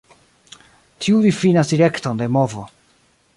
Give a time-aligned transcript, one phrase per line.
[1.05, 2.65] Tiu difinas direkton de movo.